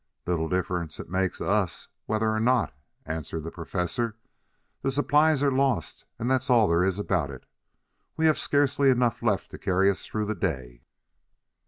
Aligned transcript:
"Little 0.25 0.49
difference 0.49 0.99
it 0.99 1.11
makes 1.11 1.37
to 1.37 1.45
us 1.47 1.87
whether 2.07 2.31
or 2.31 2.39
not," 2.39 2.73
answered 3.05 3.43
the 3.43 3.51
Professor. 3.51 4.15
"The 4.81 4.89
supplies 4.89 5.43
are 5.43 5.51
lost 5.51 6.05
and 6.17 6.27
that's 6.27 6.49
all 6.49 6.67
there 6.67 6.83
is 6.83 6.97
about 6.97 7.29
it. 7.29 7.45
We 8.17 8.25
have 8.25 8.39
scarcely 8.39 8.89
enough 8.89 9.21
left 9.21 9.51
to 9.51 9.59
carry 9.59 9.91
us 9.91 10.03
through 10.03 10.25
the 10.25 10.33
day." 10.33 10.81